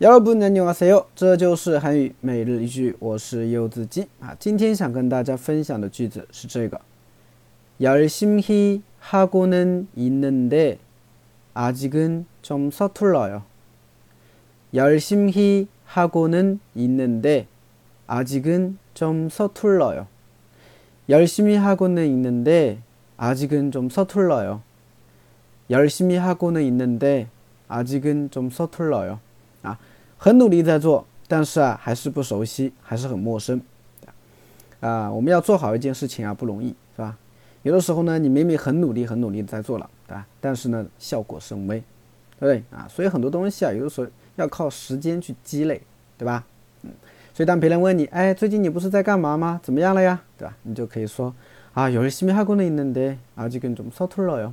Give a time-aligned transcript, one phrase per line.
[0.00, 1.06] 여러분 안녕하세요.
[1.14, 6.80] 这就是韩语每日一句我是柚子鸡啊今天想跟大家分享的句子是这个
[7.80, 10.78] 열심히 하고는 있는데
[11.54, 13.42] 아직은 좀 서툴러요.
[14.74, 17.46] 열심히 하고는 있는데
[18.06, 20.06] 아직은 좀 서툴러요.
[21.08, 22.78] 열심히 하고는 있는데
[23.16, 24.62] 아직은 좀 서툴러요.
[25.70, 27.28] 열심히 하고는 있는데
[27.68, 29.20] 아직은 좀 서툴러요.
[30.18, 33.60] 啊，很努力在做，但是啊，还是不熟悉，还是很陌生。
[34.80, 37.16] 啊，我们要做好一件事情啊，不容易，是吧？
[37.62, 40.26] 有的时候呢，你明明很努力、很努力在做了，对吧？
[40.40, 41.82] 但是呢，效果甚微，
[42.38, 42.86] 对不对啊？
[42.88, 44.06] 所以很多东西啊，有的时候
[44.36, 45.80] 要靠时间去积累，
[46.18, 46.44] 对吧？
[46.82, 46.90] 嗯，
[47.32, 49.58] 所以当别人问你，哎，最近你不是在干嘛吗？
[49.62, 50.20] 怎么样了呀？
[50.36, 50.54] 对吧？
[50.64, 51.34] 你就可以说，
[51.72, 54.52] 啊，열심히하고는있는데아직은좀서툴러 요。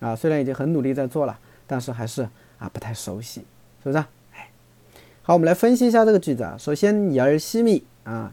[0.00, 1.38] 啊，虽然已经很努力在做了，
[1.68, 2.28] 但是还是
[2.58, 3.42] 啊不太熟悉，
[3.84, 4.04] 是不是？
[5.27, 6.55] 好，我们来分析一下这个句子啊。
[6.55, 8.31] 首先，yorishimi 啊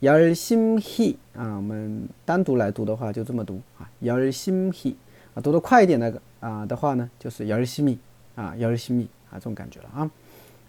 [0.00, 4.92] ，yorishimi 啊，我们单独来读的话，就这么读啊，yorishimi
[5.34, 7.96] 啊，读的快一点那个啊的话呢，就是 yorishimi
[8.34, 10.10] 啊，yorishimi 啊这种感觉了啊。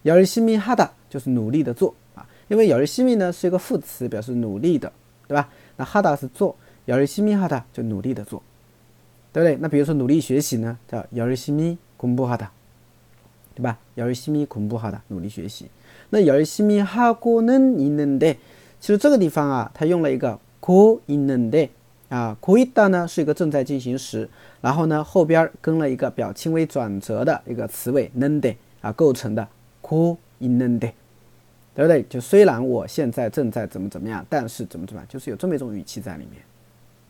[0.03, 4.93] yorishimi hada 就是努力的做啊，因为 yorishimi 呢是一个副词，表示努力的，
[5.27, 5.49] 对吧？
[5.77, 8.43] 那 hada 是做，yorishimi hada 就努力的做，
[9.33, 9.57] 对不对？
[9.59, 12.45] 那比如说努力学习呢，叫 yorishimi kubu hata。
[13.56, 13.78] 对吧？
[13.96, 15.68] 열심히공부하 다， 努力学习。
[16.08, 18.36] 那열심히하고는있는 데，
[18.80, 21.68] 其实这个地方啊，它用了一个고있는 데，
[22.08, 24.28] 啊，고있다呢是一个正在进行时，
[24.60, 29.46] 然后呢后边跟了一个表轻微转折的一个词尾는 데， 啊构成的
[29.82, 30.92] 고있는 데，
[31.74, 32.02] 对不对？
[32.08, 36.42] 就虽然我现在正在怎么怎么样，但是怎么怎么样，就是有这么一种语气在里面，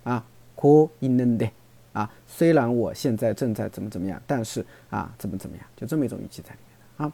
[0.03, 0.25] 啊，
[0.57, 1.51] 고있는 데。
[1.98, 7.12] 啊，虽然我现在正在怎么怎么样，但是啊，怎么怎么样，就这么一种语气在里面的啊。